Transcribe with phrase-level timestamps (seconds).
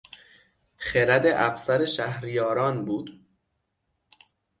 [0.77, 3.19] خرد افسر شهریاران بود.